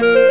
Música 0.00 0.27